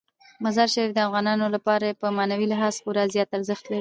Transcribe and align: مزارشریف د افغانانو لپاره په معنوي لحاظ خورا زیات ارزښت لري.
مزارشریف 0.43 0.91
د 0.93 0.99
افغانانو 1.07 1.45
لپاره 1.55 1.97
په 2.01 2.07
معنوي 2.17 2.47
لحاظ 2.53 2.73
خورا 2.83 3.03
زیات 3.13 3.29
ارزښت 3.37 3.63
لري. 3.65 3.69